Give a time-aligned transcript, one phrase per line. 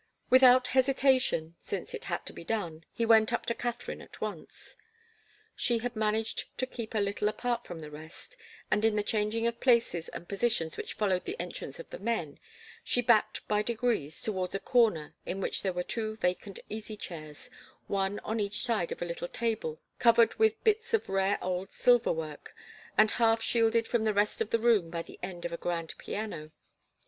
[0.31, 4.75] Without hesitation, since it had to be done, he went up to Katharine at once.
[5.55, 8.35] She had managed to keep a little apart from the rest,
[8.71, 12.39] and in the changing of places and positions which followed the entrance of the men,
[12.83, 17.51] she backed by degrees towards a corner in which there were two vacant easy chairs,
[17.85, 22.11] one on each side of a little table covered with bits of rare old silver
[22.11, 22.55] work,
[22.97, 25.93] and half shielded from the rest of the room by the end of a grand
[25.99, 26.49] piano.